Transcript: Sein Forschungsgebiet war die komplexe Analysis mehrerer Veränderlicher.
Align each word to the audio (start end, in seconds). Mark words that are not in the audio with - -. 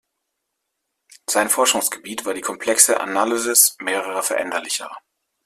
Sein 1.29 1.47
Forschungsgebiet 1.47 2.25
war 2.25 2.33
die 2.33 2.41
komplexe 2.41 2.99
Analysis 2.99 3.75
mehrerer 3.79 4.23
Veränderlicher. 4.23 4.89